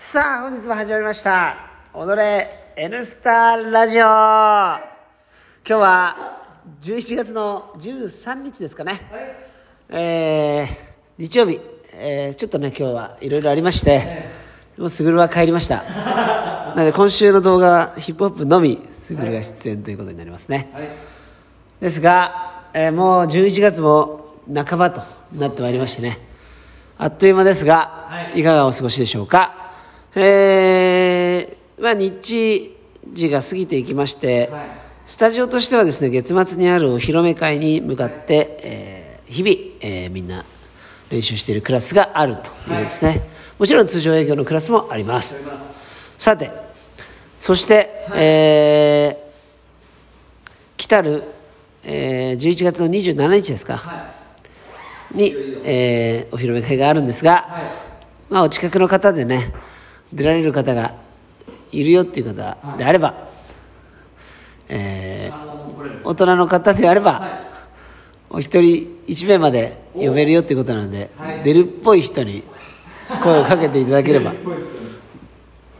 [0.00, 1.56] さあ、本日も始まりました。
[1.92, 4.78] 踊れ N スターラジオ今
[5.64, 6.44] 日は
[6.82, 9.00] 11月の13日ですかね。
[9.88, 10.66] えー、
[11.18, 11.60] 日曜日、
[11.94, 14.22] えー、ちょっとね、今日はいろいろありまして、
[14.78, 15.82] もうすぐるは帰りました。
[15.82, 20.70] なので今週の動画はヒップホップのみ、すぐるが出演ということになりますね。
[21.80, 25.02] ですが、えーもう11月も半ばと
[25.34, 26.20] なってまいりましてね、
[26.98, 29.66] あっという間ですが、い、かがお過ごしでしょうか？
[30.14, 32.74] えーまあ、日
[33.12, 34.50] 時が過ぎていきまして、
[35.06, 40.44] スタジオとしてはですね、月末にあるお披露目会に向かって、えー日々、えーみんな
[41.10, 43.20] 練習しているクラスがあるということですね。
[43.58, 45.38] もちろん通常営業のクラスもあります。
[46.16, 46.50] さて、
[47.40, 49.28] そして、えー
[50.78, 51.22] 来たる、
[51.84, 54.06] えー11月の27日ですか、
[55.12, 55.34] に、
[55.64, 57.48] えーお披露目会があるんですが、
[58.30, 59.52] まあ、お近くの方でね
[60.12, 60.94] 出られる方が
[61.72, 63.28] いるよっていう方であれば、
[64.68, 65.48] えー
[66.04, 67.40] 大人の方であれば、
[68.30, 71.10] お一人一名まで呼べるよっていうことなので、
[71.44, 72.42] 出るっぽい人に
[73.22, 74.34] 声をかけていただければ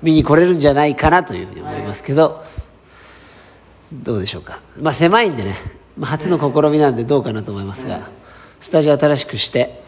[0.03, 2.45] 見に来れるんじゃないかなというふうに思いますけど、
[3.93, 5.55] どうでしょうか、まあ、狭いんでね、
[5.97, 8.09] まあ、初の試みなんでどうかなと思いますが、
[8.61, 9.83] スタジオ新しくして、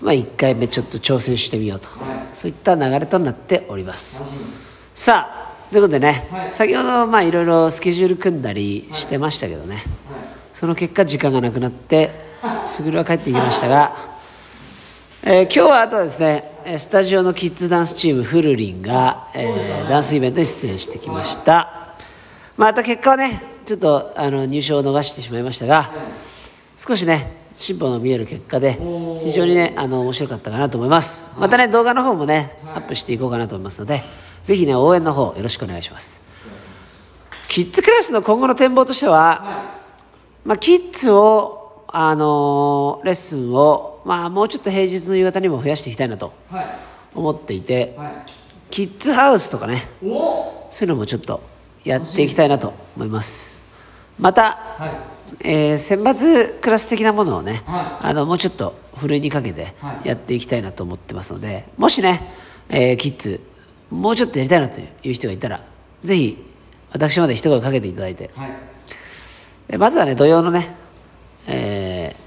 [0.00, 1.88] まあ、1回目ちょっと挑戦してみようと、
[2.32, 4.22] そういった流れとなっております。
[4.94, 9.82] さあということでね、先ほどまあいろいろスケジュール組んだりしてましたけどね、
[10.54, 12.10] その結果時間がなくなって
[12.64, 13.96] すぐるは帰ってきましたが、
[15.22, 21.96] えー今日はあとはですねえースタジオのキッズダンスチームフルリンが、えーダンスイベントに出演してきました。
[22.56, 25.90] また結果はねちょっとあの入賞を逃してしまいましたが、
[26.78, 28.78] 少しね進歩の見える結果で
[29.24, 31.38] 非常にねあの面白かったかなと思います。
[31.40, 34.02] またね動画の方もねアップしていこうかなと思いますので
[34.44, 36.20] ぜひね応援の方よろしくお願いします。
[37.48, 39.64] キッズクラスの今後の展望としては、
[40.44, 46.34] まあ、キッズを、あのーレッスンを、まあ、もうちょっと平日の夕方にも増やしていきたいなと
[47.14, 47.96] 思っていて、
[48.70, 51.40] キッズハウスとかねそういうのもちょっと
[51.84, 53.56] やっていきたいなと思います。
[54.18, 54.58] また、
[55.48, 62.20] えー選抜クラス的なものをね、あのもうちょっとふるいにかけてやっていきたいなと思ってますのでもしね、
[62.68, 63.40] えーキッズ
[63.90, 65.64] もうちょっとやりたいなという人がいたら
[66.02, 66.44] ぜひ
[66.90, 68.30] 私まで一声かけていただいて、
[69.68, 70.74] でまずはね土曜のね、
[71.46, 72.26] えー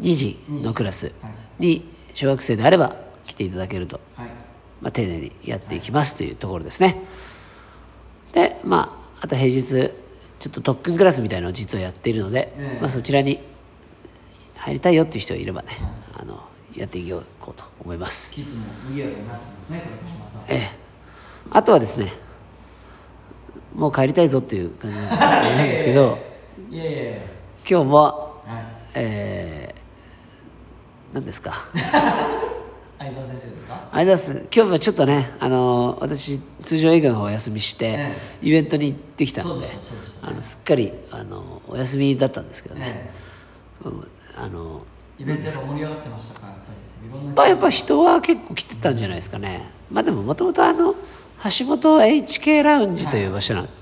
[0.00, 1.12] 2時のクラス
[1.58, 2.96] に小学生であれば
[3.26, 4.00] 来ていただけると、
[4.80, 7.02] まあ、丁寧にやっていきますというところですね。
[8.32, 9.90] でまああと平日
[10.40, 13.38] ちょっと特訓クラスみたいなのを実はやっているので、まあ、そちらに
[14.56, 15.68] 入りたいよっていう人がいればね、
[16.18, 16.42] あの
[16.74, 18.32] やっていこうと思います。
[18.32, 18.98] キッズもに
[19.28, 19.82] なってますね、
[20.42, 20.56] これ。
[20.56, 20.70] ええ。
[21.50, 22.12] あとはですね
[23.74, 26.18] もう帰りたいぞっていう感じなんですけど
[26.70, 27.12] いやいやいや。
[27.68, 27.96] 今日も
[28.46, 28.64] はい。
[28.94, 31.68] えー、何ですか？
[33.00, 33.88] 相沢先生ですか？
[33.90, 43.10] あれです今日はちょっとね、あのー私通常営業の方お休みして、えイベントに行ってきたのでそうでしたそうでしたあのすっかり、あのお休みだったんですけどね、
[44.36, 44.82] あの
[45.18, 46.46] イベントやっぱ盛り上がってましたか？
[46.48, 47.34] やっぱり。
[47.34, 49.64] まあ、やっぱ人は結構来てたんじゃないですかね。
[49.90, 53.72] まあでももともとあの橋本 HK ラウンジという場所なん、はい。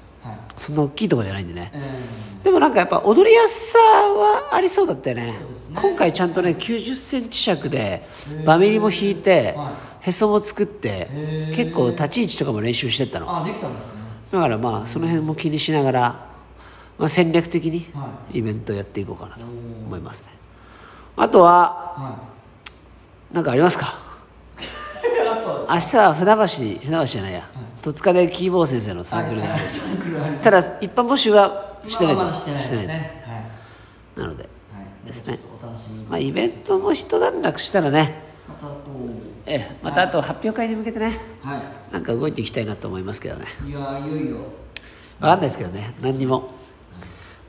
[0.68, 2.00] そんな大きいところじゃないんでね、え
[2.44, 5.26] でもなんかやっぱ踊りやすさはありそうだったよね。
[5.26, 5.34] ね。
[5.74, 8.06] 今回ちゃんとね9 0センチ尺で
[8.44, 11.08] バミリも引いて、はへそも作って
[11.56, 13.54] 結構立ち位置とかも練習してったー、のね。
[14.30, 16.26] だからまあその辺も気にしながら、
[16.98, 19.44] まあ、戦略的にはイベントをやっていこうかなと
[19.86, 20.28] 思いますね。
[21.16, 21.50] あとは
[21.96, 22.18] は
[23.32, 24.07] 何かありますか？
[25.70, 26.46] 明日は船橋
[26.86, 27.48] 船橋じゃないや、
[27.82, 29.80] 戸塚でキーボー先生のサークルがあります。
[29.80, 30.44] サークルあります。
[30.44, 32.32] ただ一般募集はしてないと。
[32.32, 33.10] してない
[34.16, 34.42] なので。
[34.44, 34.48] は
[35.04, 35.06] い。
[35.06, 35.38] ですね。
[36.08, 38.70] まあ、イベントも一段落したらね、また、お
[39.46, 41.60] ええ、またあと発表会に向けてね、は
[41.92, 43.46] なんか動いていきたいなと思いますけどね。
[43.66, 43.70] い。
[43.70, 44.36] いやー、いよいよ。
[45.20, 46.50] わかんないですけどね、何にも。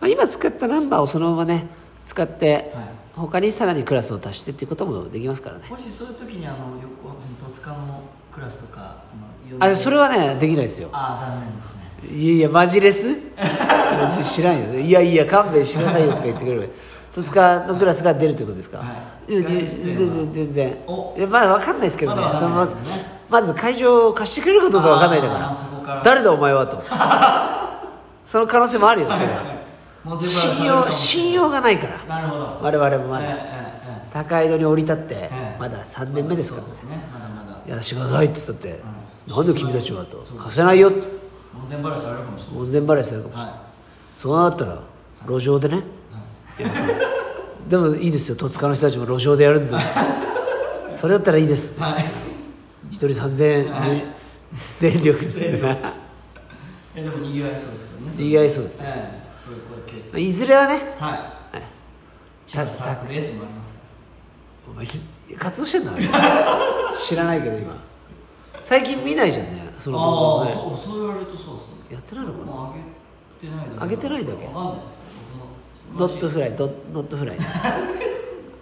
[0.02, 1.68] まあ、今使ったナンバーをそのままね、
[2.06, 2.74] 使って、
[3.20, 5.68] 他にさらにクラスを足してっていうこともできますからね。
[5.70, 8.02] もしそういう時にあの横戸塚の
[8.32, 9.04] クラスとか
[9.60, 10.90] あそれはね、できないですよ。
[10.92, 11.80] あー残念ですね。
[12.18, 13.16] いやいや、マジレス？
[14.24, 14.80] 知らんよ。
[14.80, 16.70] いやいや、勘弁してくださいよとか言ってくれる。
[17.14, 18.84] 戸塚のクラスが出るということですか、は
[19.28, 19.34] い。
[19.34, 20.78] 全然全然。
[21.30, 25.96] まだ分かんないですけどね,、まだそのわかんないですよねまず会場を貸してくれるかどうか分かんないんだから。
[25.96, 26.02] ら。
[26.04, 26.82] 誰だお前はと。
[28.26, 29.59] その可能性もあるよそれは
[30.18, 32.04] 信用信用がないから。
[32.06, 32.60] なるほど。
[32.62, 33.70] 我々もまだ、ええ
[34.12, 35.58] 高井戸に降り立って、ええ。
[35.60, 36.64] まだ3年目ですから。
[36.64, 37.04] ねそうですね。
[37.14, 37.70] まだまだ。
[37.70, 38.80] やらしてくださいって言ったって、
[39.28, 40.18] なんで君たちはと。
[40.38, 41.08] 貸せないよって。
[41.54, 42.82] 門前払いされるかもしれない。
[42.82, 43.62] 門前払いされるかもしれない、は
[44.18, 44.82] そうなったら
[45.28, 45.84] 路上でね、
[46.60, 46.62] い。
[46.64, 46.70] や
[47.68, 48.36] でもいいですよ。
[48.36, 49.74] 戸塚の人たちも路上でやるんで。
[50.92, 51.84] それだったらいいですって。
[51.84, 52.06] はい。
[52.90, 54.04] 一人3000円、はい。
[54.80, 55.52] 全力で。
[56.96, 58.14] でも賑わいそうですけどね。
[58.18, 58.86] 賑わいそうですね。
[58.88, 60.20] ええそういうケース。
[60.20, 60.96] いずれはね。
[61.00, 61.62] はい。
[62.46, 63.80] 千葉サークルエースもありますか
[64.72, 65.00] お前し
[65.38, 65.94] 活動してんの？
[67.00, 67.76] 知らないけど今。
[68.64, 69.74] 最近見ないじゃんね。
[69.80, 71.74] そらの動ああそうそう言われるとそうですね。
[71.92, 72.74] やってないのかな？
[73.42, 74.46] げてないだけ上げてないだけ。
[74.46, 75.00] わかんないですけ
[75.98, 77.38] ど not f fried not fry。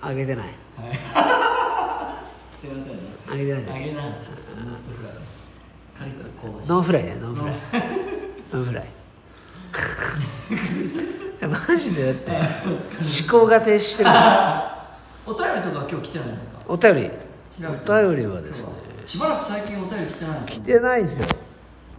[0.01, 0.47] あげてない。
[2.59, 2.99] すいませんね。
[3.29, 3.65] 上げてない。
[3.65, 4.49] だけ上げないです。
[4.55, 5.13] not fry。
[5.97, 6.69] カリッと香ばしい。
[6.69, 7.55] ノンフライだよノンフライ。
[8.53, 8.85] ノンフライ
[11.77, 12.05] ジで？
[12.05, 12.31] だって。
[12.31, 14.09] 思考が停止してる。
[15.25, 16.59] お便りとか今日来てないんですか？
[16.67, 17.09] お便り。
[17.59, 18.69] お便りはですね。
[19.05, 21.25] しばらく最近お便り来てない来てないんですよ。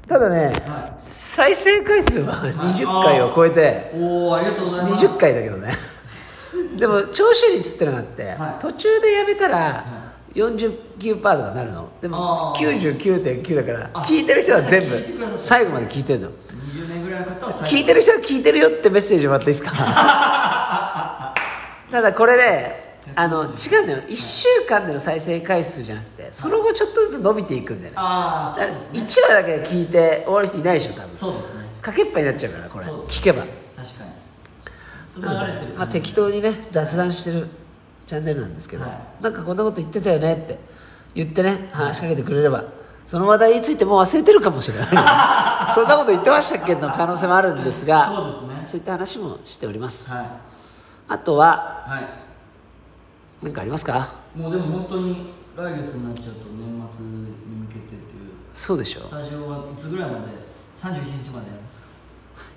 [0.08, 5.06] ただねは再生回数は20回を超えていおおありがとうございます。
[5.06, 5.72] 20回だけどね。
[6.78, 8.62] でも聴取率ってのがあって、はい。
[8.62, 9.84] 途中でやめたら
[10.34, 11.88] 49%とかなるの。
[12.00, 12.81] でもあー。
[13.02, 15.04] 99.9だからあ聞いてる人は全部
[15.36, 16.28] 最後まで聞いてるの。
[16.28, 19.70] 20年ぐらいの方聞いてる人は聞いてるよってメッセージもらっていいですか？
[21.91, 23.99] ただこれねあの違うんだよ。
[24.09, 27.97] 1週間での再生回数じゃなくてその後ちょっとずつ伸びていくんだよね。
[27.99, 29.00] ああそだからうですね。
[29.00, 31.17] 1話だけ聞いて終わる人いないでしょ多分。
[31.17, 31.65] そうですね。
[31.81, 32.85] かけっぱになっちゃうからこれ。
[32.85, 33.43] そう聞けば。
[33.43, 33.55] 確
[33.99, 35.25] かに。
[35.76, 37.49] まあ、適当にね雑談してる
[38.06, 38.93] チャンネルなんですけど、はい。
[39.23, 40.59] なんかこんなこと言ってたよねって
[41.15, 42.65] 言ってね話しかけてくれれば
[43.08, 44.88] その話題についてもう忘れてるかもしれない。
[45.75, 48.60] そんなこと言ってましたっけの可能性もあるんですがそうですね。
[48.66, 50.26] そういった話もしております、は
[51.08, 52.08] あとはいはい。
[53.43, 54.08] 何かありますか？
[54.37, 58.31] もうでも本当に来月になっちゃうと年末に向けてという。
[58.52, 60.25] そうでしょスタジオはいつぐらいまで
[60.76, 61.87] ？31日までやりますか？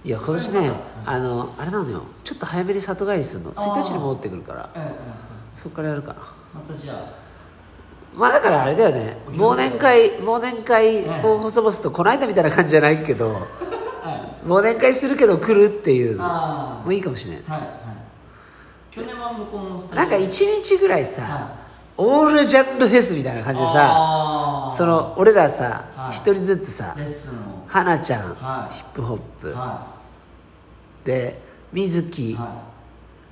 [0.03, 0.71] いや今年ね
[1.06, 2.01] あのあれなのよ。
[2.25, 3.53] ちょっと早めに里帰りするの。
[3.56, 3.71] あー。
[3.71, 4.69] 1日に戻ってくるから。
[4.75, 4.86] えええ
[5.18, 6.19] えそこからやるかな。
[6.53, 6.94] またじゃ
[8.13, 9.18] まあだからあれだよね。
[9.30, 13.48] 忘年会忘年会を細々とこの間みたいな感じじゃないけど
[14.04, 14.48] あはい。
[14.48, 17.44] 忘年会するけど来るっていうのもいいかもしれない。
[17.48, 17.69] はいはい。
[18.92, 21.56] 去年は向こうのスタなんか一日ぐらいさ、は
[21.98, 26.12] オールジャンルフェスみたいな感じでさその俺らさはい。
[26.12, 26.96] 一、人ずつさ
[27.68, 28.74] 花ちゃん、はい。
[28.74, 29.88] ヒップホップ、は
[31.06, 31.40] で
[31.72, 32.38] 水木、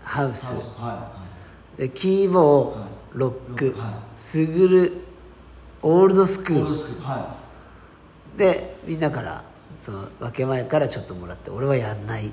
[0.04, 0.56] ハウス。
[1.78, 3.94] でキーボー、はいロック、はい。
[4.16, 4.94] スグル
[5.82, 6.76] オールドスクール。
[7.04, 7.36] は
[8.38, 9.44] でみんなから
[9.82, 12.28] その分け前からちょっともらって俺はやんない。
[12.28, 12.32] い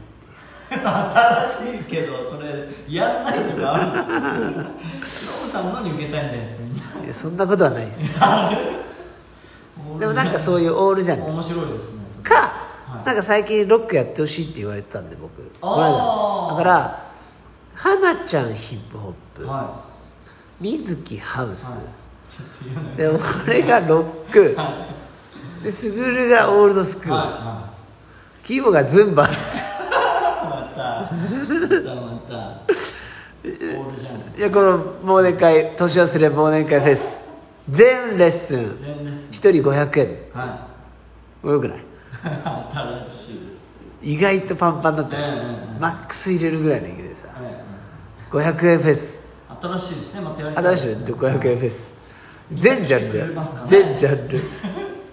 [0.69, 5.27] 新しいけどそれやんないとかあるんです。
[5.27, 7.05] ノブさんのに受けたいんじゃないですかみんな。
[7.05, 8.03] いやそんなことはないです。
[8.03, 8.09] よ
[10.01, 11.25] でもなんかそういうオールジャンル。
[11.27, 12.35] 面白いですねか、
[12.87, 13.07] はい。
[13.07, 15.43] なんか最近ロックやってほしいって言われてたんで僕。
[15.61, 16.57] この間。
[16.57, 17.07] だから
[17.75, 19.85] 花ちゃんヒップホップ、は
[20.61, 21.79] 水木ハウス、
[22.97, 24.55] で俺がロック。
[24.57, 24.87] は
[25.63, 27.71] でスグルがオールドスクール、いは
[28.43, 29.35] キーボがズンバって。
[29.35, 29.41] いま
[30.75, 32.35] たまたまた
[33.45, 37.31] オールジャンいやこの忘年会年忘れ忘年会フェス。
[37.69, 38.79] 全レッスン。
[38.79, 40.17] 全です1人500円。
[40.33, 40.69] は
[41.45, 41.85] よくない？
[44.03, 45.35] 意外とパンパンだったでしょ、
[45.81, 47.27] マックス入れるぐらいの勢いでさ。
[47.29, 47.55] はいはい
[48.31, 51.99] 500円フェス新しいですねまたやりたい新しいね500円フェス。
[52.51, 53.35] 全ジャンル
[53.67, 54.43] 全ジャンル。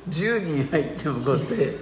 [0.09, 1.75] 10人入っても5000円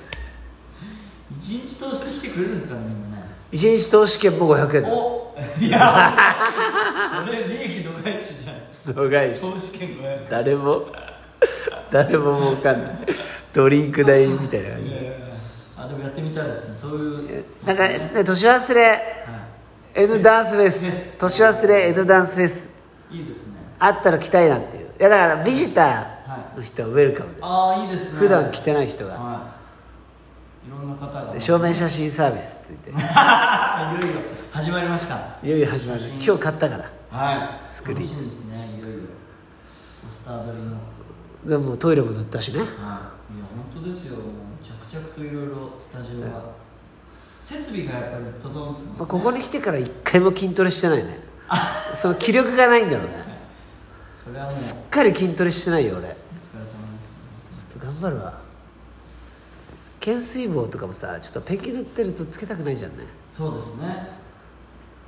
[1.40, 3.18] 一日通して来てくれるんですかねみんな。
[3.18, 4.90] ね1日投資券も500円だ。
[4.90, 6.06] おいや。
[7.26, 8.54] それ利益度外視じゃ
[8.92, 8.96] ん。
[8.96, 9.42] 度外視。
[9.42, 10.86] 投資券500誰も
[11.92, 12.94] 誰も儲かんない。
[13.54, 14.96] ドリンク代みたいな感じ。
[15.76, 16.76] あでもやってみたいですね。
[16.76, 17.46] そういう。
[17.66, 18.82] なんかね年忘れ。
[18.82, 19.41] は
[19.94, 21.20] N ダンスフェス。
[21.20, 22.70] 年忘れ N ダンスフェス。
[23.12, 23.56] いいいですね。
[23.80, 24.86] あったら来たいなっていう。
[25.00, 28.20] いやだからビジターの人はウェルカムです、ああいいですね。
[28.20, 29.14] 普段来てない人が。
[29.16, 29.52] は
[30.66, 30.68] い。
[30.68, 31.34] いろんな方が。
[31.34, 32.92] で証明写真サービスついて。
[32.92, 34.22] い いよいよ
[34.52, 36.02] 始まりますかよいよ始まる。
[36.24, 36.90] 今日買ったから。
[37.10, 37.60] はい。
[37.60, 38.02] スクリーン。
[38.02, 39.00] 楽しみですねいよいよ。
[40.06, 40.78] ポスター撮りの。
[41.46, 42.60] でもトイレも塗ったしね。
[42.60, 42.68] はい。
[42.68, 42.78] いや
[43.76, 44.18] 本当ですよ。
[44.64, 46.28] 着々といろいろスタジオが
[47.52, 48.96] 設備がやっぱり整ってます、ね。
[49.00, 51.20] まあ、ここに来てから一回も筋トレしてないね。
[51.94, 53.14] その気力がないんだろうね。
[54.16, 56.08] それはもうお疲れすっかり筋トレしてないよ俺。
[56.08, 56.14] 様
[56.94, 57.16] です。
[57.58, 58.40] ちょっと頑張るわ。
[60.00, 63.06] 懸垂棒とかもさちょっとペンキ塗ってるとつけたくないじゃんね。
[63.32, 64.08] そうですね。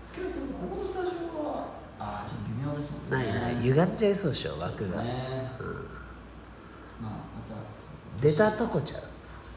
[0.04, 1.68] つけるとここのスタジオは
[2.00, 3.32] ああちょっと微妙ですもんね。
[3.34, 3.64] ないない。
[3.64, 5.50] 歪んじゃいそうでしょ枠が、ね。
[7.02, 7.20] まあま
[8.22, 9.02] 出たとこちゃう。
[9.02, 9.08] た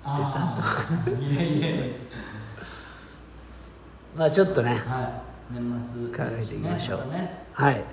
[0.05, 1.87] ああ いやいやいや
[4.17, 4.71] まあちょっとね。
[4.71, 5.55] はい。
[5.55, 7.01] 年末考えていきましょう。
[7.13, 7.85] ねはいはい。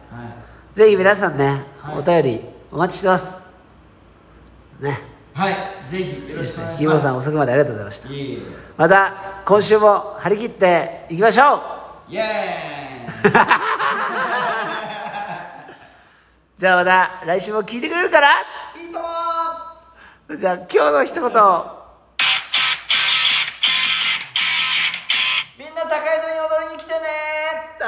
[0.71, 1.97] ぜひ皆さんね、はい。
[1.99, 3.43] お便りお待ちしてます。
[4.79, 4.99] ね。
[5.33, 5.57] はい。
[5.89, 7.03] ぜひよろしくお願いします。
[7.03, 8.07] さん遅くまでありがとうございました。
[8.77, 9.13] また
[9.45, 11.55] 今週も張り切っていきましょ
[12.09, 12.13] う。
[12.13, 13.11] イエーイ。
[16.57, 18.27] じゃあまた来週も聞いてくれるかな？
[18.81, 19.09] いいとも。
[20.39, 21.31] じゃあ今日の一言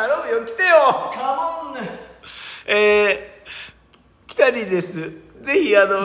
[0.06, 1.12] 頼むよ来てよ。
[1.12, 1.90] カモンね
[2.68, 5.12] えー、北里です。
[5.42, 6.02] ぜひあの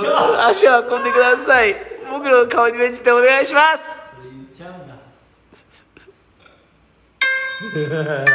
[0.47, 1.77] 足を運んでください。
[2.11, 3.85] 僕の顔に免じてお願いします。
[4.17, 4.89] それ言っちゃうん
[8.25, 8.31] だ